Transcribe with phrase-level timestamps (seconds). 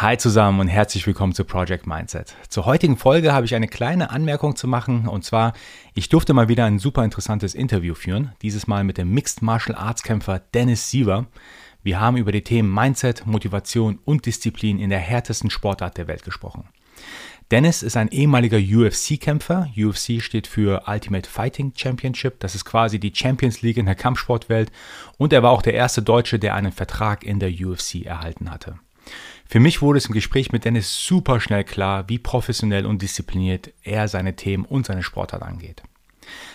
[0.00, 2.36] Hi zusammen und herzlich willkommen zu Project Mindset.
[2.48, 5.54] Zur heutigen Folge habe ich eine kleine Anmerkung zu machen und zwar,
[5.92, 9.76] ich durfte mal wieder ein super interessantes Interview führen, dieses Mal mit dem Mixed Martial
[9.76, 11.26] Arts Kämpfer Dennis Siever.
[11.82, 16.22] Wir haben über die Themen Mindset, Motivation und Disziplin in der härtesten Sportart der Welt
[16.22, 16.68] gesprochen.
[17.50, 19.68] Dennis ist ein ehemaliger UFC-Kämpfer.
[19.76, 22.38] UFC steht für Ultimate Fighting Championship.
[22.38, 24.70] Das ist quasi die Champions League in der Kampfsportwelt.
[25.16, 28.78] Und er war auch der erste Deutsche, der einen Vertrag in der UFC erhalten hatte.
[29.50, 33.72] Für mich wurde es im Gespräch mit Dennis super schnell klar, wie professionell und diszipliniert
[33.82, 35.82] er seine Themen und seine Sportart angeht.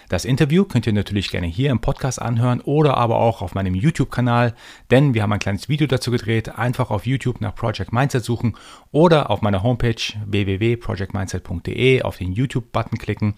[0.09, 3.73] Das Interview könnt ihr natürlich gerne hier im Podcast anhören oder aber auch auf meinem
[3.73, 4.53] YouTube-Kanal,
[4.91, 6.59] denn wir haben ein kleines Video dazu gedreht.
[6.59, 8.55] Einfach auf YouTube nach Project Mindset suchen
[8.91, 9.95] oder auf meiner Homepage
[10.27, 13.33] www.projectmindset.de auf den YouTube-Button klicken.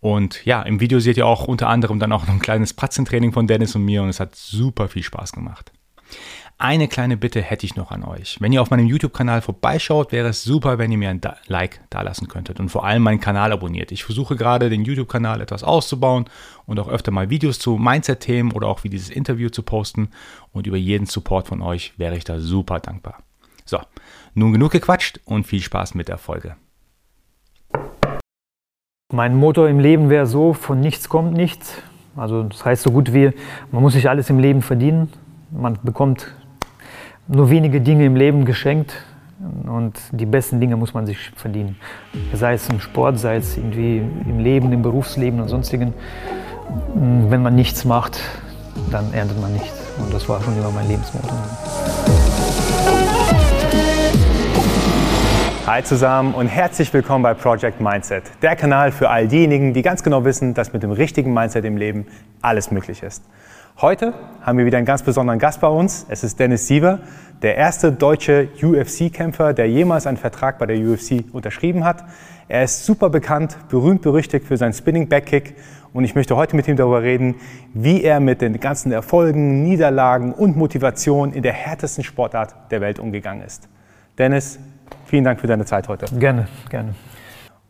[0.00, 3.46] Und ja, im Video seht ihr auch unter anderem dann auch ein kleines Pratzentraining von
[3.46, 5.70] Dennis und mir und es hat super viel Spaß gemacht.
[6.58, 8.38] Eine kleine Bitte hätte ich noch an euch.
[8.40, 12.28] Wenn ihr auf meinem YouTube-Kanal vorbeischaut, wäre es super, wenn ihr mir ein Like dalassen
[12.28, 13.92] könntet und vor allem meinen Kanal abonniert.
[13.92, 16.24] Ich versuche gerade den YouTube-Kanal etwas auszubauen
[16.64, 20.08] und auch öfter mal Videos zu Mindset-Themen oder auch wie dieses Interview zu posten.
[20.50, 23.18] Und über jeden Support von euch wäre ich da super dankbar.
[23.66, 23.78] So,
[24.32, 26.56] nun genug gequatscht und viel Spaß mit der Folge.
[29.12, 31.74] Mein Motto im Leben wäre so, von nichts kommt nichts.
[32.16, 33.32] Also das heißt so gut wie,
[33.72, 35.12] man muss sich alles im Leben verdienen.
[35.50, 36.34] Man bekommt
[37.28, 38.94] nur wenige Dinge im Leben geschenkt
[39.66, 41.76] und die besten Dinge muss man sich verdienen.
[42.32, 45.92] Sei es im Sport, sei es irgendwie im Leben, im Berufsleben und sonstigen.
[46.94, 48.20] Wenn man nichts macht,
[48.90, 49.74] dann erntet man nichts.
[49.98, 51.34] Und das war schon immer mein Lebensmotto.
[55.66, 60.04] Hi zusammen und herzlich willkommen bei Project Mindset, der Kanal für all diejenigen, die ganz
[60.04, 62.06] genau wissen, dass mit dem richtigen Mindset im Leben
[62.40, 63.24] alles möglich ist.
[63.78, 66.06] Heute haben wir wieder einen ganz besonderen Gast bei uns.
[66.08, 67.00] Es ist Dennis Siever,
[67.42, 72.02] der erste deutsche UFC-Kämpfer, der jemals einen Vertrag bei der UFC unterschrieben hat.
[72.48, 75.56] Er ist super bekannt, berühmt berüchtigt für seinen Spinning Backkick
[75.92, 77.34] und ich möchte heute mit ihm darüber reden,
[77.74, 82.98] wie er mit den ganzen Erfolgen, Niederlagen und Motivation in der härtesten Sportart der Welt
[82.98, 83.68] umgegangen ist.
[84.16, 84.58] Dennis,
[85.04, 86.06] vielen Dank für deine Zeit heute.
[86.18, 86.94] Gerne, gerne.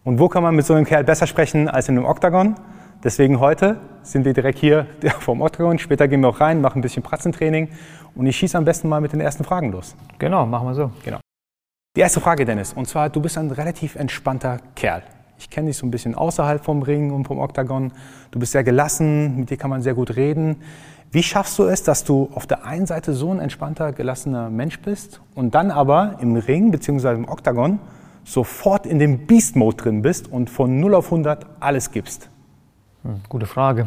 [0.04, 2.54] Und wo kann man mit so einem Kerl besser sprechen als in einem Oktagon?
[3.04, 4.86] Deswegen heute sind wir direkt hier
[5.20, 5.78] vom Octagon.
[5.78, 7.68] Später gehen wir auch rein, machen ein bisschen Pratzentraining
[8.14, 9.94] und ich schieße am besten mal mit den ersten Fragen los.
[10.18, 10.90] Genau, machen wir so.
[11.04, 11.18] Genau.
[11.96, 15.02] Die erste Frage, Dennis, und zwar, du bist ein relativ entspannter Kerl.
[15.38, 17.92] Ich kenne dich so ein bisschen außerhalb vom Ring und vom Oktagon.
[18.30, 20.56] Du bist sehr gelassen, mit dir kann man sehr gut reden.
[21.10, 24.80] Wie schaffst du es, dass du auf der einen Seite so ein entspannter, gelassener Mensch
[24.80, 27.14] bist und dann aber im Ring bzw.
[27.14, 27.78] im Oktagon
[28.24, 32.28] sofort in dem Beast-Mode drin bist und von 0 auf 100 alles gibst?
[33.06, 33.86] Hm, gute Frage.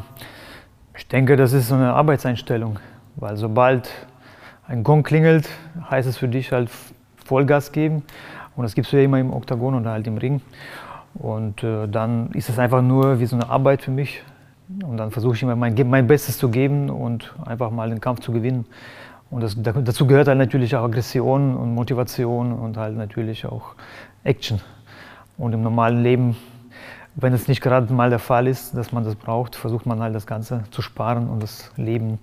[0.98, 2.80] Ich denke, das ist so eine Arbeitseinstellung,
[3.18, 3.90] weil sobald
[4.66, 5.50] ein Gong klingelt,
[5.90, 6.70] heißt es für dich halt
[7.26, 8.04] Vollgas geben
[8.56, 10.40] und das gibst du ja immer im Oktagon oder halt im Ring.
[11.16, 14.24] Und äh, dann ist es einfach nur wie so eine Arbeit für mich.
[14.86, 18.22] Und dann versuche ich immer mein, mein Bestes zu geben und einfach mal den Kampf
[18.22, 18.66] zu gewinnen.
[19.30, 23.76] Und das, dazu gehört halt natürlich auch Aggression und Motivation und halt natürlich auch
[24.24, 24.62] Action.
[25.38, 26.38] Und im normalen Leben
[27.22, 30.16] wenn es nicht gerade mal der Fall ist, dass man das braucht, versucht man halt
[30.16, 32.20] das Ganze zu sparen und das Leben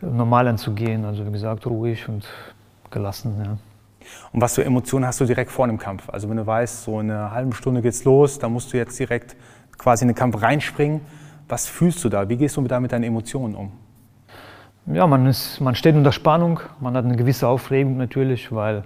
[0.00, 1.04] normal anzugehen.
[1.04, 2.26] Also wie gesagt, ruhig und
[2.90, 3.34] gelassen.
[3.44, 3.56] Ja.
[4.32, 6.08] Und was für Emotionen hast du direkt vor dem Kampf?
[6.10, 8.98] Also wenn du weißt, so in einer halben Stunde geht's los, da musst du jetzt
[8.98, 9.36] direkt
[9.78, 11.00] quasi in den Kampf reinspringen.
[11.48, 12.28] Was fühlst du da?
[12.28, 13.72] Wie gehst du da mit deinen Emotionen um?
[14.86, 18.84] Ja, man, ist, man steht unter Spannung, man hat eine gewisse Aufregung natürlich, weil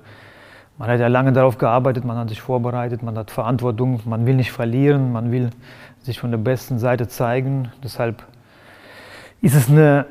[0.78, 4.34] man hat ja lange darauf gearbeitet, man hat sich vorbereitet, man hat Verantwortung, man will
[4.34, 5.50] nicht verlieren, man will
[6.02, 7.70] sich von der besten Seite zeigen.
[7.82, 8.24] Deshalb
[9.40, 10.06] ist es, eine,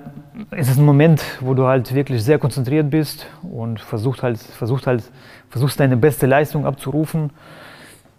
[0.52, 4.88] ist es ein Moment, wo du halt wirklich sehr konzentriert bist und versucht halt, versucht
[4.88, 5.04] halt,
[5.50, 7.32] versuchst deine beste Leistung abzurufen.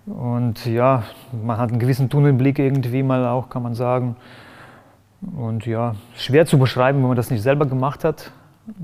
[0.07, 4.17] Und ja, man hat einen gewissen Tunnelblick irgendwie mal auch, kann man sagen.
[5.35, 8.31] Und ja, schwer zu beschreiben, wenn man das nicht selber gemacht hat.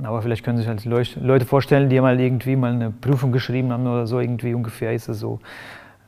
[0.02, 3.86] Aber vielleicht können sich halt Leute vorstellen, die mal irgendwie mal eine Prüfung geschrieben haben
[3.86, 5.40] oder so, irgendwie ungefähr ist es so.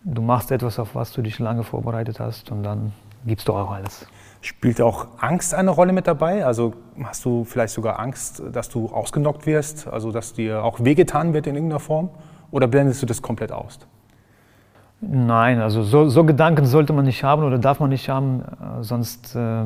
[0.05, 2.93] Du machst etwas, auf was du dich lange vorbereitet hast und dann
[3.25, 4.07] gibst du auch alles.
[4.41, 6.45] Spielt auch Angst eine Rolle mit dabei?
[6.45, 11.33] Also hast du vielleicht sogar Angst, dass du ausgenockt wirst, also dass dir auch wehgetan
[11.33, 12.11] wird in irgendeiner Form?
[12.51, 13.79] Oder blendest du das komplett aus?
[15.01, 18.83] Nein, also so, so Gedanken sollte man nicht haben oder darf man nicht haben, äh,
[18.83, 19.65] sonst äh,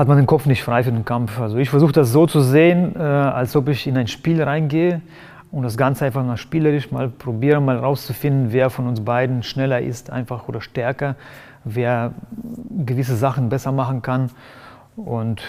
[0.00, 1.38] hat man den Kopf nicht frei für den Kampf.
[1.38, 5.02] Also ich versuche das so zu sehen, äh, als ob ich in ein Spiel reingehe
[5.52, 9.82] und das Ganze einfach mal spielerisch mal probiere, mal rauszufinden, wer von uns beiden schneller
[9.82, 11.16] ist, einfach oder stärker,
[11.64, 12.14] wer
[12.86, 14.30] gewisse Sachen besser machen kann.
[14.96, 15.42] Und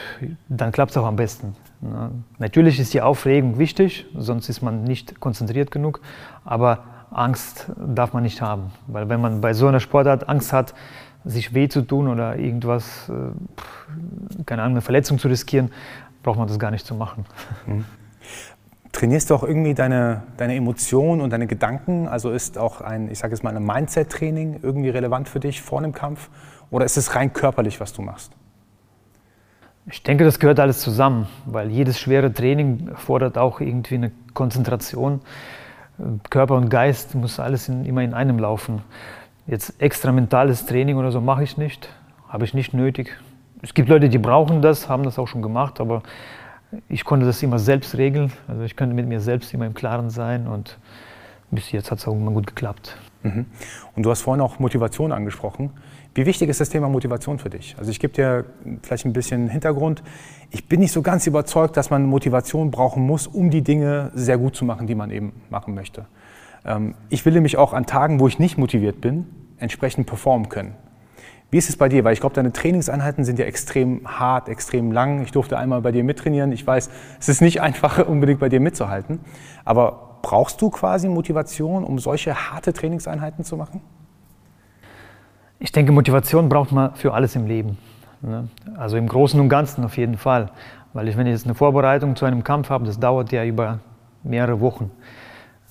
[0.49, 1.55] dann klappt es auch am besten.
[1.79, 2.11] Ne?
[2.37, 6.01] Natürlich ist die Aufregung wichtig, sonst ist man nicht konzentriert genug.
[6.43, 8.71] Aber Angst darf man nicht haben.
[8.87, 10.73] Weil wenn man bei so einer Sportart Angst hat,
[11.25, 15.71] sich weh zu tun oder irgendwas, äh, keine Ahnung, eine Verletzung zu riskieren,
[16.23, 17.25] braucht man das gar nicht zu machen.
[17.65, 17.85] Mhm.
[18.91, 22.07] Trainierst du auch irgendwie deine, deine Emotionen und deine Gedanken?
[22.07, 25.79] Also ist auch ein, ich sage jetzt mal, ein Mindset-Training irgendwie relevant für dich vor
[25.79, 26.29] einem Kampf?
[26.71, 28.33] Oder ist es rein körperlich, was du machst?
[29.87, 35.21] Ich denke, das gehört alles zusammen, weil jedes schwere Training fordert auch irgendwie eine Konzentration.
[36.29, 38.81] Körper und Geist muss alles in, immer in einem laufen.
[39.47, 41.89] Jetzt extra mentales Training oder so mache ich nicht,
[42.29, 43.17] habe ich nicht nötig.
[43.61, 46.03] Es gibt Leute, die brauchen das, haben das auch schon gemacht, aber
[46.89, 48.31] ich konnte das immer selbst regeln.
[48.47, 50.77] Also ich konnte mit mir selbst immer im Klaren sein und
[51.49, 52.97] bis jetzt hat es auch immer gut geklappt.
[53.23, 53.45] Mhm.
[53.95, 55.71] Und du hast vorhin auch Motivation angesprochen.
[56.13, 57.75] Wie wichtig ist das Thema Motivation für dich?
[57.77, 58.45] Also ich gebe dir
[58.81, 60.03] vielleicht ein bisschen Hintergrund.
[60.49, 64.37] Ich bin nicht so ganz überzeugt, dass man Motivation brauchen muss, um die Dinge sehr
[64.37, 66.05] gut zu machen, die man eben machen möchte.
[66.65, 69.25] Ähm, ich will nämlich auch an Tagen, wo ich nicht motiviert bin,
[69.57, 70.75] entsprechend performen können.
[71.51, 72.05] Wie ist es bei dir?
[72.05, 75.21] Weil ich glaube, deine Trainingseinheiten sind ja extrem hart, extrem lang.
[75.23, 76.53] Ich durfte einmal bei dir mittrainieren.
[76.53, 79.19] Ich weiß, es ist nicht einfach, unbedingt bei dir mitzuhalten.
[79.65, 83.81] Aber brauchst du quasi Motivation, um solche harte Trainingseinheiten zu machen?
[85.59, 87.77] Ich denke, Motivation braucht man für alles im Leben.
[88.21, 88.47] Ne?
[88.77, 90.51] Also im Großen und Ganzen auf jeden Fall.
[90.93, 93.79] Weil ich, wenn ich jetzt eine Vorbereitung zu einem Kampf habe, das dauert ja über
[94.23, 94.89] mehrere Wochen.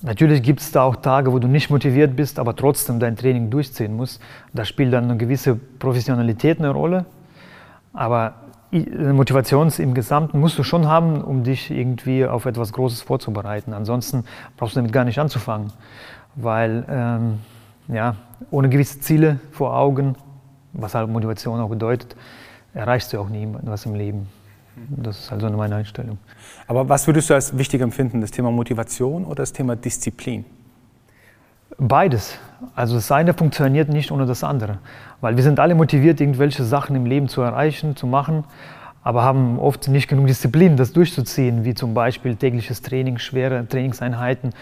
[0.02, 3.50] Natürlich gibt es da auch Tage, wo du nicht motiviert bist, aber trotzdem dein Training
[3.50, 4.20] durchziehen musst.
[4.54, 7.04] Da spielt dann eine gewisse Professionalität eine Rolle.
[7.92, 8.34] Aber
[8.72, 13.74] Motivation im Gesamten musst du schon haben, um dich irgendwie auf etwas Großes vorzubereiten.
[13.74, 14.24] Ansonsten
[14.56, 15.72] brauchst du damit gar nicht anzufangen.
[16.34, 17.40] Weil ähm,
[17.88, 18.14] ja,
[18.50, 20.14] ohne gewisse Ziele vor Augen,
[20.72, 22.16] was halt Motivation auch bedeutet,
[22.72, 24.28] erreichst du auch nie was im Leben.
[24.88, 26.18] Das ist also meine Einstellung.
[26.66, 30.44] Aber was würdest du als wichtig empfinden, das Thema Motivation oder das Thema Disziplin?
[31.78, 32.38] Beides.
[32.74, 34.78] Also das eine funktioniert nicht ohne das andere.
[35.20, 38.44] Weil wir sind alle motiviert, irgendwelche Sachen im Leben zu erreichen, zu machen,
[39.02, 44.52] aber haben oft nicht genug Disziplin, das durchzuziehen, wie zum Beispiel tägliches Training, schwere Trainingseinheiten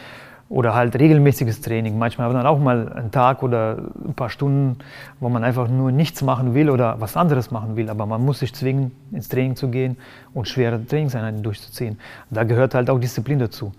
[0.49, 1.99] oder halt regelmäßiges Training.
[1.99, 4.79] Manchmal hat man auch mal einen Tag oder ein paar Stunden,
[5.21, 8.39] wo man einfach nur nichts machen will oder was anderes machen will, aber man muss
[8.39, 9.97] sich zwingen, ins Training zu gehen
[10.33, 11.99] und schwere Trainingseinheiten durchzuziehen.
[12.31, 13.73] Da gehört halt auch Disziplin dazu.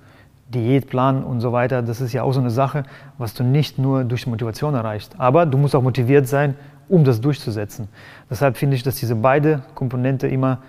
[0.50, 2.84] Diätplan und so weiter, das ist ja auch so eine Sache,
[3.18, 5.16] was du nicht nur durch Motivation erreichst.
[5.20, 6.56] Aber du musst auch motiviert sein,
[6.88, 7.88] um das durchzusetzen.
[8.30, 10.60] Deshalb finde ich, dass diese beiden Komponente immer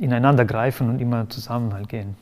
[0.00, 2.16] ineinander greifen und immer zusammen halt gehen.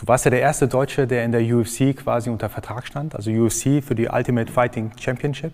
[0.00, 3.30] Du warst ja der erste Deutsche, der in der UFC quasi unter Vertrag stand, also
[3.30, 5.52] UFC für die Ultimate Fighting Championship.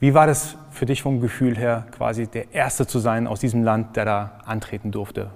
[0.00, 3.62] Wie war das für dich vom Gefühl her, quasi der Erste zu sein aus diesem
[3.62, 5.30] Land, der da antreten durfte?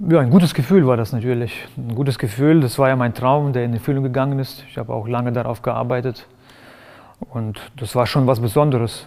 [0.00, 1.68] Ja, ein gutes Gefühl war das natürlich.
[1.76, 4.64] Ein gutes Gefühl, das war ja mein Traum, der in Erfüllung gegangen ist.
[4.68, 6.26] Ich habe auch lange darauf gearbeitet
[7.20, 9.06] und das war schon was Besonderes.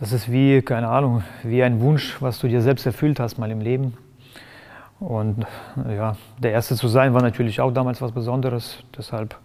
[0.00, 3.50] Das ist wie, keine Ahnung, wie ein Wunsch, was du dir selbst erfüllt hast mal
[3.50, 3.92] im Leben.
[4.98, 5.46] Und
[5.88, 8.78] ja, der Erste zu sein war natürlich auch damals was Besonderes.
[8.96, 9.36] Deshalb,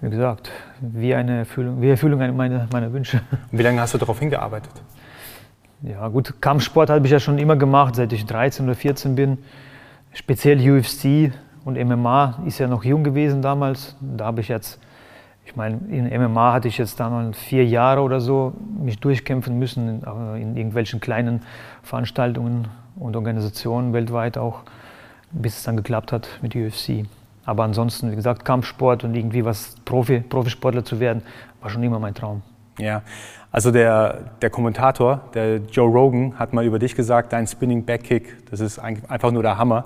[0.00, 0.50] wie gesagt,
[0.80, 3.20] wie eine Erfüllung, wie Erfüllung meiner, meiner Wünsche.
[3.52, 4.72] Und wie lange hast du darauf hingearbeitet?
[5.82, 9.38] Ja, gut, Kampfsport habe ich ja schon immer gemacht, seit ich 13 oder 14 bin.
[10.12, 11.32] Speziell UFC
[11.64, 13.96] und MMA ist ja noch jung gewesen damals.
[14.00, 14.80] Da habe ich jetzt,
[15.46, 20.02] ich meine, in MMA hatte ich jetzt damals vier Jahre oder so mich durchkämpfen müssen
[20.36, 21.42] in, irgendwelchen kleinen
[21.82, 24.60] Veranstaltungen und Organisationen weltweit auch,
[25.32, 27.04] bis es dann geklappt hat mit UFC.
[27.44, 31.22] Aber ansonsten, wie gesagt, Kampfsport und irgendwie was Profi, Profisportler zu werden,
[31.60, 32.42] war schon immer mein Traum.
[32.78, 33.02] Ja,
[33.52, 38.48] also der, der Kommentator, der Joe Rogan, hat mal über dich gesagt, dein Spinning Backkick,
[38.50, 39.84] das ist einfach nur der Hammer.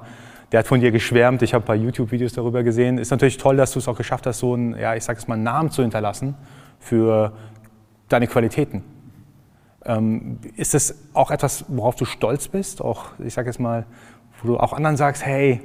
[0.51, 2.97] Der hat von dir geschwärmt, ich habe ein paar YouTube-Videos darüber gesehen.
[2.99, 5.29] Ist natürlich toll, dass du es auch geschafft hast, so einen, ja, ich sage es
[5.29, 6.37] mal, Namen zu hinterlassen
[6.79, 7.33] für
[8.09, 8.83] deine Qualitäten.
[9.85, 12.81] Ähm, ist das auch etwas, worauf du stolz bist?
[12.81, 13.85] Auch, ich sage jetzt mal,
[14.43, 15.61] wo du auch anderen sagst, hey,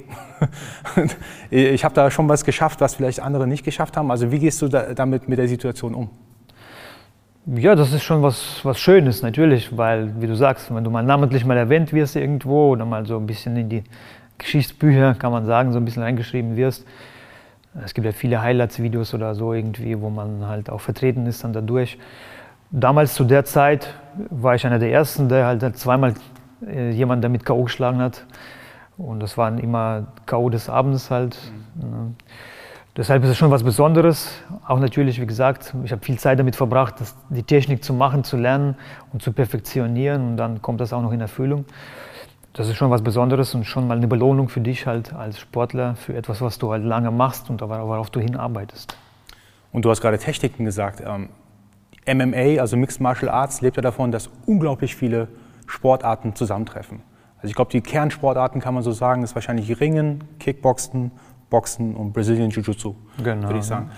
[1.50, 4.12] ich habe da schon was geschafft, was vielleicht andere nicht geschafft haben.
[4.12, 6.10] Also wie gehst du da, damit mit der Situation um?
[7.46, 11.04] Ja, das ist schon was, was Schönes natürlich, weil, wie du sagst, wenn du mal
[11.04, 13.84] namentlich mal erwähnt wirst irgendwo oder mal so ein bisschen in die
[14.38, 16.86] Geschichtsbücher, kann man sagen, so ein bisschen reingeschrieben wirst.
[17.84, 21.54] Es gibt ja viele Highlights-Videos oder so irgendwie, wo man halt auch vertreten ist dann
[21.54, 21.98] dadurch.
[22.70, 23.94] Damals zu der Zeit
[24.30, 26.14] war ich einer der Ersten, der halt zweimal
[26.68, 27.64] äh, jemanden damit K.O.
[27.64, 28.26] geschlagen hat.
[28.98, 30.50] Und das waren immer K.O.
[30.50, 31.38] des Abends halt.
[31.76, 32.16] Mhm.
[32.96, 34.30] Deshalb ist es schon was Besonderes.
[34.68, 38.24] Auch natürlich, wie gesagt, ich habe viel Zeit damit verbracht, das, die Technik zu machen,
[38.24, 38.76] zu lernen
[39.12, 40.30] und zu perfektionieren.
[40.30, 41.66] Und dann kommt das auch noch in Erfüllung.
[42.54, 45.96] Das ist schon was Besonderes und schon mal eine Belohnung für dich halt als Sportler
[45.96, 48.96] für etwas, was du halt lange machst und worauf du hinarbeitest.
[49.72, 51.02] Und du hast gerade Techniken gesagt.
[51.04, 51.30] Ähm,
[52.08, 55.30] MMA, also Mixed Martial Arts, lebt ja davon, dass unglaublich viele
[55.66, 57.02] Sportarten zusammentreffen.
[57.38, 61.12] Also ich glaube, die Kernsportarten kann man so sagen, ist wahrscheinlich Ringen, Kickboxen,
[61.50, 62.94] Boxen und Brazilian Jiu-Jitsu,
[63.24, 63.48] genau.
[63.48, 63.90] würde ich sagen.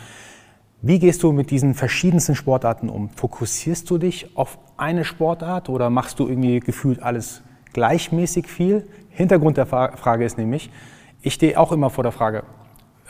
[0.82, 3.10] Wie gehst du mit diesen verschiedensten Sportarten um?
[3.10, 7.44] Fokussierst du dich auf eine Sportart oder machst du irgendwie gefühlt alles
[7.75, 8.88] gleichmäßig viel?
[9.10, 10.72] Hintergrund der Frage ist nämlich,
[11.22, 12.44] ich stehe auch immer vor der Frage,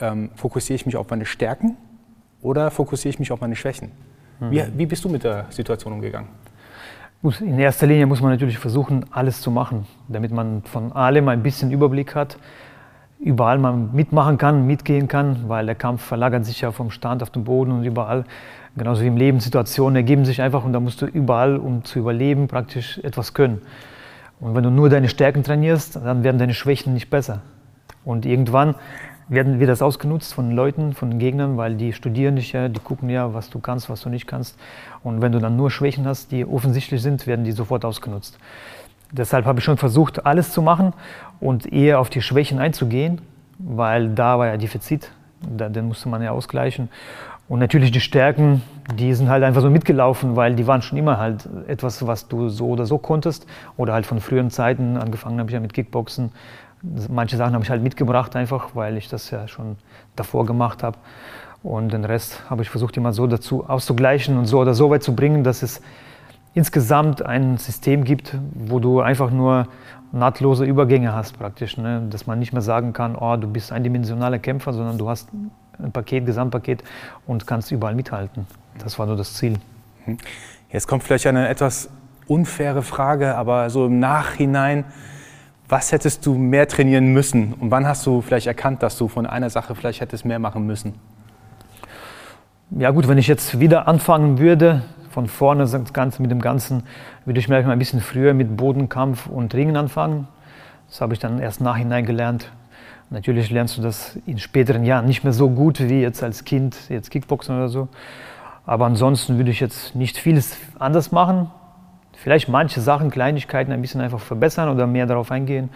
[0.00, 1.76] ähm, fokussiere ich mich auf meine Stärken
[2.42, 3.92] oder fokussiere ich mich auf meine Schwächen?
[4.40, 4.50] Mhm.
[4.50, 6.28] Wie, wie bist du mit der Situation umgegangen?
[7.40, 11.42] In erster Linie muss man natürlich versuchen, alles zu machen, damit man von allem ein
[11.42, 12.36] bisschen Überblick hat
[13.18, 17.30] überall mal mitmachen kann, mitgehen kann, weil der Kampf verlagert sich ja vom Stand auf
[17.30, 18.24] den Boden und überall.
[18.76, 21.98] Genauso wie im Leben Situationen ergeben sich einfach und da musst du überall, um zu
[21.98, 23.62] überleben, praktisch etwas können.
[24.40, 27.40] Und wenn du nur deine Stärken trainierst, dann werden deine Schwächen nicht besser.
[28.04, 28.74] Und irgendwann
[29.28, 32.68] werden wir das ausgenutzt von den Leuten, von den Gegnern, weil die studieren dich ja,
[32.68, 34.58] die gucken ja, was du kannst, was du nicht kannst.
[35.02, 38.38] Und wenn du dann nur Schwächen hast, die offensichtlich sind, werden die sofort ausgenutzt.
[39.10, 40.92] Deshalb habe ich schon versucht, alles zu machen
[41.40, 43.20] und eher auf die Schwächen einzugehen,
[43.58, 46.88] weil da war ja Defizit, den musste man ja ausgleichen.
[47.48, 48.62] Und natürlich die Stärken,
[48.96, 52.48] die sind halt einfach so mitgelaufen, weil die waren schon immer halt etwas, was du
[52.48, 53.46] so oder so konntest.
[53.76, 56.32] Oder halt von früheren Zeiten, angefangen habe ich ja mit Kickboxen.
[57.08, 59.76] Manche Sachen habe ich halt mitgebracht einfach, weil ich das ja schon
[60.16, 60.98] davor gemacht habe.
[61.62, 65.02] Und den Rest habe ich versucht immer so dazu auszugleichen und so oder so weit
[65.02, 65.80] zu bringen, dass es
[66.54, 69.68] insgesamt ein System gibt, wo du einfach nur
[70.18, 72.06] nahtlose Übergänge hast praktisch, ne?
[72.10, 75.28] dass man nicht mehr sagen kann, oh, du bist eindimensionaler Kämpfer, sondern du hast
[75.78, 76.82] ein Paket, Gesamtpaket
[77.26, 78.46] und kannst überall mithalten.
[78.78, 79.58] Das war nur das Ziel.
[80.06, 80.18] Mhm.
[80.70, 81.88] Jetzt kommt vielleicht eine etwas
[82.26, 84.84] unfaire Frage, aber so im Nachhinein,
[85.68, 89.26] was hättest du mehr trainieren müssen und wann hast du vielleicht erkannt, dass du von
[89.26, 90.94] einer Sache vielleicht hättest mehr machen müssen?
[92.70, 94.82] Ja gut, wenn ich jetzt wieder anfangen würde,
[95.16, 96.82] von vorne das Ganze mit dem Ganzen
[97.24, 100.28] würde ich vielleicht mal ein bisschen früher mit Bodenkampf und Ringen anfangen.
[100.90, 102.52] Das habe ich dann erst nachhinein gelernt.
[103.08, 106.76] Natürlich lernst du das in späteren Jahren nicht mehr so gut wie jetzt als Kind,
[106.90, 107.88] jetzt Kickboxen oder so.
[108.66, 111.50] Aber ansonsten würde ich jetzt nicht vieles anders machen.
[112.12, 115.70] Vielleicht manche Sachen, Kleinigkeiten ein bisschen einfach verbessern oder mehr darauf eingehen.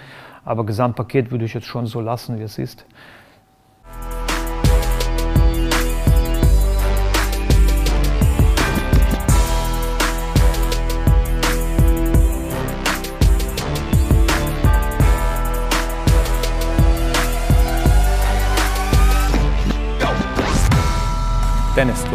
[0.44, 2.84] Aber Gesamtpaket würde ich jetzt schon so lassen, wie es ist.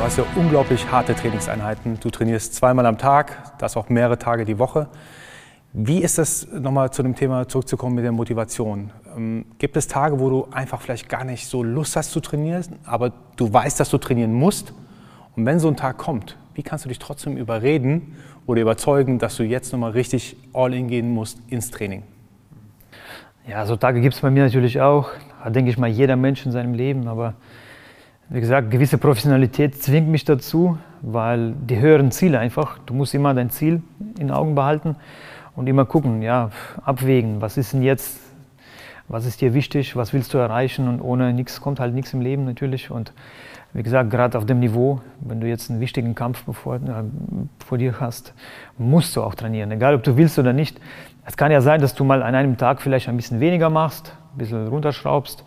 [0.05, 1.99] Hast ja unglaublich harte Trainingseinheiten.
[1.99, 4.87] Du trainierst zweimal am Tag, das auch mehrere Tage die Woche.
[5.73, 8.91] Wie ist das, nochmal zu dem Thema zurückzukommen mit der Motivation?
[9.17, 12.77] Ähm, gibt es Tage, wo du einfach vielleicht gar nicht so Lust hast zu trainieren,
[12.85, 14.75] aber du weißt, dass du trainieren musst?
[15.35, 19.35] Und wenn so ein Tag kommt, wie kannst du dich trotzdem überreden oder überzeugen, dass
[19.37, 22.03] du jetzt nochmal richtig all in gehen musst ins Training?
[23.47, 25.09] Ja, so Tage gibt es bei mir natürlich auch.
[25.43, 27.33] Da denke ich mal jeder Mensch in seinem Leben, aber
[28.29, 33.33] wie gesagt, gewisse Professionalität zwingt mich dazu, weil die höheren Ziele einfach, du musst immer
[33.33, 33.83] dein Ziel
[34.17, 34.95] in Augen behalten
[35.55, 36.49] und immer gucken, ja,
[36.83, 38.19] abwägen, was ist denn jetzt,
[39.07, 42.21] was ist dir wichtig, was willst du erreichen und ohne nichts kommt halt nichts im
[42.21, 43.13] Leben natürlich und
[43.73, 46.79] wie gesagt, gerade auf dem Niveau, wenn du jetzt einen wichtigen Kampf bevor, äh,
[47.65, 48.33] vor dir hast,
[48.77, 50.79] musst du auch trainieren, egal ob du willst oder nicht.
[51.25, 54.15] Es kann ja sein, dass du mal an einem Tag vielleicht ein bisschen weniger machst,
[54.33, 55.43] ein bisschen runterschraubst,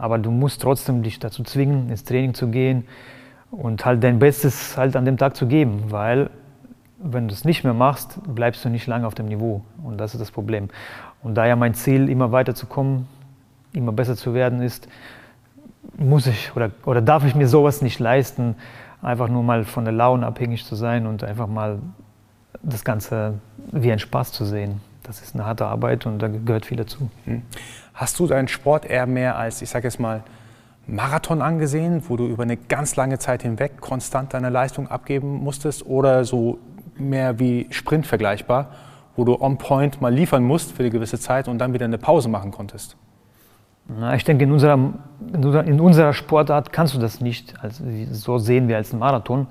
[0.00, 2.86] aber du musst trotzdem dich dazu zwingen, ins Training zu gehen
[3.50, 6.30] und halt dein Bestes halt an dem Tag zu geben, weil
[6.98, 10.14] wenn du es nicht mehr machst, bleibst du nicht lange auf dem Niveau und das
[10.14, 10.68] ist das Problem.
[11.22, 13.08] Und da ja mein Ziel, immer weiter zu kommen,
[13.72, 14.88] immer besser zu werden ist,
[15.98, 18.56] muss ich oder, oder darf ich mir sowas nicht leisten,
[19.02, 21.78] einfach nur mal von der Laune abhängig zu sein und einfach mal
[22.62, 23.34] das Ganze
[23.70, 24.80] wie ein Spaß zu sehen.
[25.02, 27.10] Das ist eine harte Arbeit und da gehört viel dazu.
[28.00, 30.22] Hast du deinen Sport eher mehr als, ich sage jetzt mal,
[30.86, 35.84] Marathon angesehen, wo du über eine ganz lange Zeit hinweg konstant deine Leistung abgeben musstest
[35.84, 36.58] oder so
[36.96, 38.70] mehr wie Sprint vergleichbar,
[39.16, 41.98] wo du on point mal liefern musst für eine gewisse Zeit und dann wieder eine
[41.98, 42.96] Pause machen konntest?
[43.86, 44.78] Na, ich denke, in unserer,
[45.66, 49.46] in unserer Sportart kannst du das nicht also so sehen wie als Marathon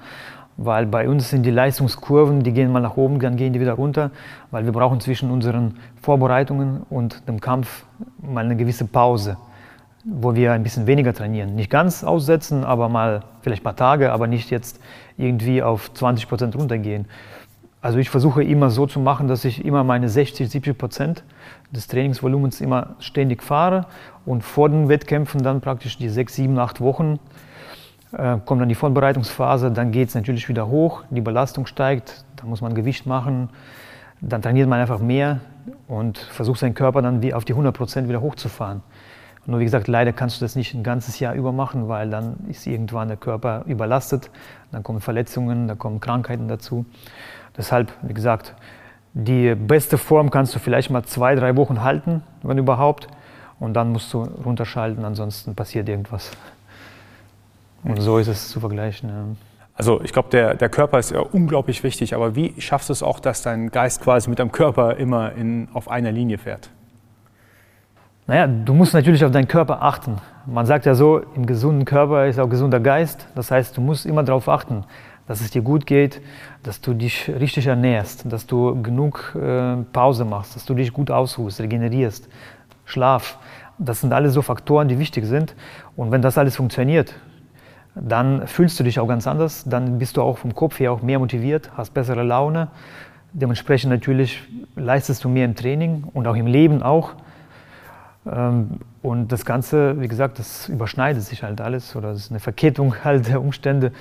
[0.62, 3.74] weil bei uns sind die Leistungskurven, die gehen mal nach oben, dann gehen die wieder
[3.74, 4.12] runter,
[4.52, 7.86] weil wir brauchen zwischen unseren Vorbereitungen und dem Kampf
[8.22, 9.38] mal eine gewisse Pause.
[10.06, 11.56] wo wir ein bisschen weniger trainieren.
[11.56, 14.80] Nicht ganz aussetzen, aber mal vielleicht ein paar Tage, aber nicht jetzt
[15.18, 17.06] irgendwie auf 20 Prozent runtergehen.
[17.82, 21.24] Also ich versuche immer so zu machen, dass ich immer meine 60, 70 Prozent
[21.72, 23.86] des Trainingsvolumens immer ständig fahre
[24.26, 27.20] und vor den Wettkämpfen dann praktisch die sechs, sieben, acht Wochen
[28.12, 32.62] kommt dann die Vorbereitungsphase, dann geht es natürlich wieder hoch, die Belastung steigt, dann muss
[32.62, 33.50] man Gewicht machen,
[34.22, 35.40] dann trainiert man einfach mehr
[35.88, 38.82] und versucht seinen Körper dann wie auf die 100 Prozent wieder hochzufahren.
[39.46, 42.36] Nur wie gesagt, leider kannst du das nicht ein ganzes Jahr über machen, weil dann
[42.50, 44.30] ist irgendwann der Körper überlastet,
[44.72, 46.86] dann kommen Verletzungen, da kommen Krankheiten dazu.
[47.58, 48.54] Deshalb, wie gesagt,
[49.14, 53.08] die beste Form kannst du vielleicht mal zwei, drei Wochen halten, wenn überhaupt.
[53.60, 56.32] Und dann musst du runterschalten, ansonsten passiert irgendwas.
[57.84, 59.10] Und so ist es zu vergleichen.
[59.10, 59.26] Ja.
[59.76, 63.02] Also ich glaube, der, der Körper ist ja unglaublich wichtig, aber wie schaffst du es
[63.02, 66.70] auch, dass dein Geist quasi mit deinem Körper immer in, auf einer Linie fährt?
[68.28, 70.18] Naja, du musst natürlich auf deinen Körper achten.
[70.46, 73.26] Man sagt ja so, im gesunden Körper ist auch gesunder Geist.
[73.36, 74.84] Das heißt, du musst immer darauf achten,
[75.28, 76.22] dass es dir gut geht,
[76.62, 81.10] dass du dich richtig ernährst, dass du genug äh, Pause machst, dass du dich gut
[81.10, 82.28] ausruhst, regenerierst,
[82.84, 83.40] Schlaf.
[83.78, 85.56] Das sind alles so Faktoren, die wichtig sind.
[85.96, 87.16] Und wenn das alles funktioniert,
[88.02, 91.02] dann fühlst du dich auch ganz anders, dann bist du auch vom Kopf her auch
[91.02, 92.70] mehr motiviert, hast bessere Laune.
[93.34, 94.42] Dementsprechend natürlich
[94.76, 97.14] leistest du mehr im Training und auch im Leben auch.
[98.26, 102.40] Ähm, und das Ganze, wie gesagt, das überschneidet sich halt alles oder das ist eine
[102.40, 103.92] Verkettung halt der Umstände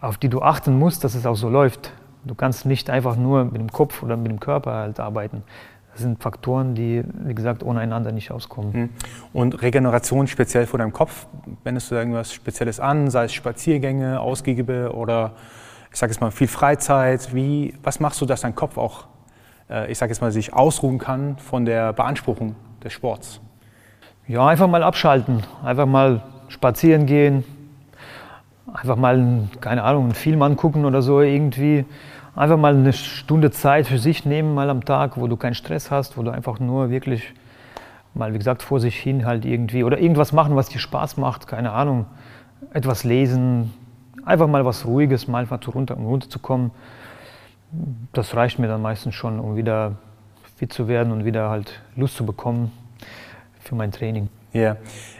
[0.00, 1.92] auf die du achten musst, dass es auch so läuft.
[2.24, 5.42] Du kannst nicht einfach nur mit dem Kopf oder mit dem Körper halt arbeiten.
[5.98, 8.72] Das sind Faktoren, die, wie gesagt, ohne einander nicht auskommen.
[8.72, 8.88] Hm.
[9.32, 11.26] Und Regeneration speziell vor deinem Kopf,
[11.64, 15.32] wendest du da irgendwas Spezielles an, sei es Spaziergänge, Ausgiebige oder
[15.90, 17.34] ich sage jetzt mal viel Freizeit?
[17.34, 19.06] Wie, was machst du, dass dein Kopf auch,
[19.68, 23.40] äh, ich sage jetzt mal, sich ausruhen kann von der Beanspruchung des Sports?
[24.28, 27.42] Ja, einfach mal abschalten, einfach mal spazieren gehen,
[28.72, 31.84] einfach mal, keine Ahnung, einen Film angucken oder so irgendwie.
[32.38, 35.90] Einfach mal eine Stunde Zeit für sich nehmen, mal am Tag, wo du keinen Stress
[35.90, 37.34] hast, wo du einfach nur wirklich
[38.14, 41.48] mal, wie gesagt, vor sich hin halt irgendwie oder irgendwas machen, was dir Spaß macht,
[41.48, 42.06] keine Ahnung,
[42.72, 43.74] etwas lesen,
[44.24, 46.70] einfach mal was Ruhiges, mal einfach runter, um runterzukommen.
[48.12, 49.96] Das reicht mir dann meistens schon, um wieder
[50.56, 52.70] fit zu werden und wieder halt Lust zu bekommen
[53.58, 54.28] für mein Training.
[54.52, 54.60] Ja.
[54.60, 54.76] Yeah.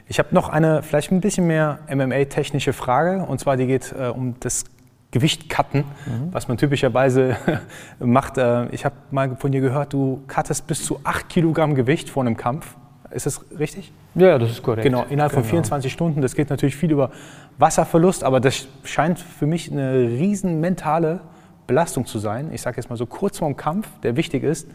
[0.07, 4.07] Ich habe noch eine vielleicht ein bisschen mehr MMA-technische Frage und zwar die geht äh,
[4.07, 4.65] um das
[5.11, 6.29] Gewicht cutten, mhm.
[6.33, 7.37] was man typischerweise
[7.99, 8.39] macht.
[8.39, 12.23] Äh, ich habe mal von dir gehört, du cuttest bis zu 8 Kilogramm Gewicht vor
[12.23, 12.77] einem Kampf.
[13.11, 13.91] Ist das richtig?
[14.15, 14.83] Ja, das ist korrekt.
[14.83, 15.43] Genau, innerhalb genau.
[15.43, 16.21] von 24 Stunden.
[16.21, 17.11] Das geht natürlich viel über
[17.57, 21.21] Wasserverlust, aber das scheint für mich eine riesen mentale
[21.67, 22.51] Belastung zu sein.
[22.53, 24.69] Ich sage jetzt mal so kurz vorm Kampf, der wichtig ist,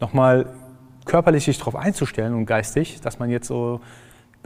[0.00, 0.46] nochmal
[1.06, 3.80] körperlich sich darauf einzustellen und geistig, dass man jetzt so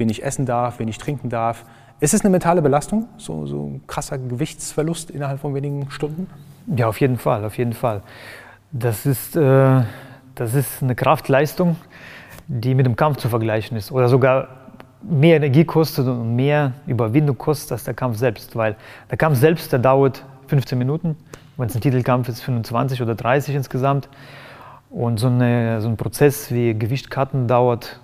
[0.00, 1.64] wen ich essen darf, wen ich trinken darf.
[2.00, 6.28] Ist es eine mentale Belastung, so, so ein krasser Gewichtsverlust innerhalb von wenigen Stunden?
[6.74, 8.00] Ja, auf jeden Fall, auf jeden Fall.
[8.72, 9.82] Das ist, äh,
[10.34, 11.76] das ist eine Kraftleistung,
[12.48, 14.48] die mit dem Kampf zu vergleichen ist oder sogar
[15.02, 18.76] mehr Energie kostet und mehr Überwindung kostet als der Kampf selbst, weil
[19.10, 21.16] der Kampf selbst, der dauert 15 Minuten,
[21.58, 24.08] wenn es ein Titelkampf ist, 25 oder 30 insgesamt.
[24.88, 28.00] Und so, eine, so ein Prozess wie Gewichtkarten dauert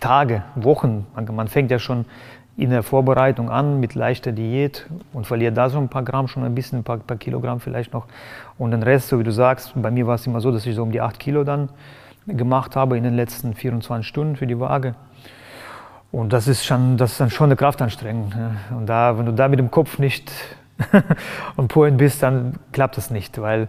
[0.00, 1.06] Tage, Wochen.
[1.14, 2.04] Man, man fängt ja schon
[2.56, 6.44] in der Vorbereitung an mit leichter Diät und verliert da so ein paar Gramm, schon
[6.44, 8.06] ein bisschen, ein paar, paar, Kilogramm vielleicht noch.
[8.58, 10.74] Und den Rest, so wie du sagst, bei mir war es immer so, dass ich
[10.76, 11.68] so um die 8 Kilo dann
[12.26, 14.94] gemacht habe in den letzten 24 Stunden für die Waage.
[16.12, 18.32] Und das ist, schon, das ist dann schon eine Kraftanstrengung.
[18.70, 20.30] Und da, wenn du da mit dem Kopf nicht
[21.56, 23.66] on point bist, dann klappt das nicht, weil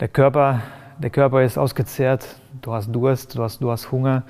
[0.00, 0.60] der Körper,
[0.98, 2.26] der Körper ist ausgezehrt,
[2.62, 4.24] du hast Durst, du hast, du hast Hunger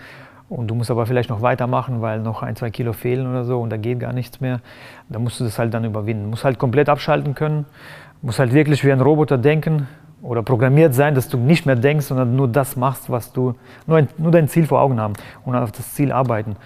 [0.53, 3.61] und du musst aber vielleicht noch weitermachen, weil noch ein, zwei Kilo fehlen oder so
[3.61, 4.61] und da geht gar nichts mehr.
[5.09, 6.25] Da musst du das halt dann überwinden.
[6.25, 7.65] Du musst halt komplett abschalten können,
[8.21, 9.89] musst halt wirklich wie ein Roboter denken
[10.21, 13.55] oder programmiert sein, dass du nicht mehr denkst, sondern nur das machst, was du,
[13.87, 16.57] nur, ein, nur dein Ziel vor Augen haben und auf das Ziel arbeiten.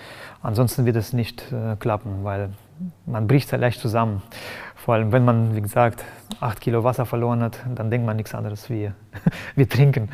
[0.42, 2.50] Ansonsten wird es nicht äh, klappen, weil
[3.06, 4.20] man bricht sehr leicht zusammen.
[4.74, 6.04] Vor allem, wenn man, wie gesagt,
[6.40, 8.90] acht Kilo Wasser verloren hat, dann denkt man nichts anderes wie
[9.54, 10.08] wir trinken.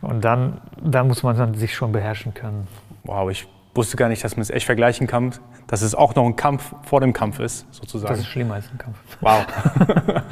[0.00, 2.66] Und dann, dann muss man dann sich schon beherrschen können
[3.04, 5.32] wow, ich wusste gar nicht, dass man es echt vergleichen kann,
[5.68, 8.12] dass es auch noch ein Kampf vor dem Kampf ist, sozusagen.
[8.12, 8.98] Das ist schlimmer als ein Kampf.
[9.20, 9.46] Wow.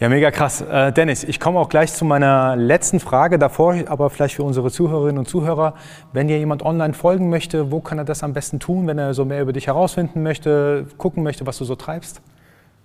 [0.00, 0.60] ja, mega krass.
[0.60, 4.70] Äh, Dennis, ich komme auch gleich zu meiner letzten Frage davor, aber vielleicht für unsere
[4.70, 5.74] Zuhörerinnen und Zuhörer.
[6.12, 9.12] Wenn dir jemand online folgen möchte, wo kann er das am besten tun, wenn er
[9.12, 12.22] so mehr über dich herausfinden möchte, gucken möchte, was du so treibst?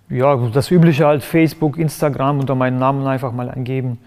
[0.08, 3.98] Ja, das Übliche halt Facebook, Instagram unter meinen Namen einfach mal eingeben.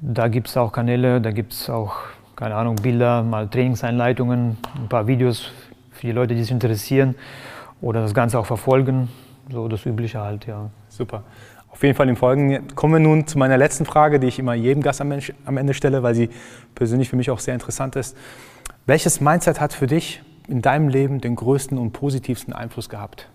[0.00, 1.94] Da gibt es auch Kanäle, da gibt es auch
[2.38, 5.50] keine Ahnung, Bilder, mal Trainingseinleitungen, ein paar Videos
[5.90, 7.16] für die Leute, die sich interessieren
[7.80, 9.08] oder das Ganze auch verfolgen.
[9.50, 10.70] So das Übliche halt, ja.
[10.88, 11.24] Super.
[11.68, 14.54] Auf jeden Fall im Folgen kommen wir nun zu meiner letzten Frage, die ich immer
[14.54, 15.10] jedem Gast am
[15.56, 16.30] Ende stelle, weil sie
[16.76, 18.16] persönlich für mich auch sehr interessant ist.
[18.86, 23.28] Welches Mindset hat für dich in deinem Leben den größten und positivsten Einfluss gehabt?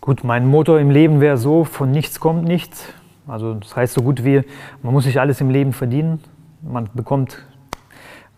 [0.00, 2.84] Gut, mein Motto im Leben wäre so, von nichts kommt nichts.
[3.28, 4.42] Also das heißt so gut wie,
[4.82, 6.20] man muss sich alles im Leben verdienen.
[6.62, 7.38] Man bekommt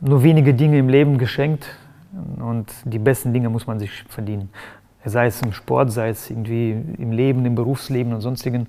[0.00, 1.66] nur wenige Dinge im Leben geschenkt
[2.38, 4.50] und die besten Dinge muss man sich verdienen.
[5.04, 8.66] Sei es im Sport, sei es irgendwie im Leben, im Berufsleben und sonstigen.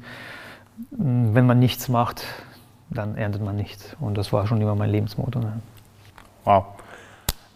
[0.92, 2.24] Wenn man nichts macht,
[2.90, 3.96] dann erntet man nichts.
[4.00, 5.40] Und das war schon immer mein Lebensmotto.
[5.40, 5.54] Ne?
[6.46, 6.66] Wow.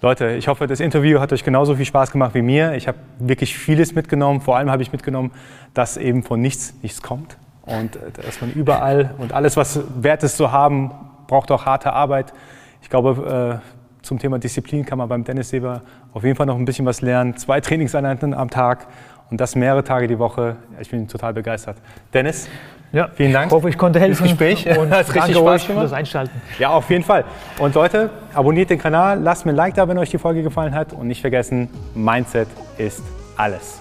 [0.02, 2.76] Leute, ich hoffe, das Interview hat euch genauso viel Spaß gemacht wie mir.
[2.76, 4.42] Ich habe wirklich vieles mitgenommen.
[4.42, 5.32] Vor allem habe ich mitgenommen,
[5.74, 10.24] dass eben von nichts nichts kommt und äh, dass man überall und alles, was wert
[10.24, 10.92] ist zu haben,
[11.28, 12.34] braucht auch harte Arbeit.
[12.82, 15.82] Ich glaube, äh, zum Thema Disziplin kann man beim Dennis Seber
[16.14, 17.36] auf jeden Fall noch ein bisschen was lernen.
[17.38, 18.88] Zwei Trainingseinheiten am Tag
[19.32, 20.58] und das mehrere Tage die Woche.
[20.80, 21.78] Ich bin total begeistert.
[22.14, 22.48] Dennis,
[22.92, 23.48] ja, vielen Dank.
[23.48, 24.24] Ich hoffe, ich konnte helfen.
[24.24, 25.86] Das Gespräch und hat richtig Spaß gemacht.
[25.86, 26.42] das Einschalten.
[26.60, 27.26] Ja, auf jeden Fall.
[27.60, 30.74] Und Leute, abonniert den Kanal, lasst mir ein Like da, wenn euch die Folge gefallen
[30.74, 33.04] hat und nicht vergessen, Mindset ist
[33.36, 33.80] alles.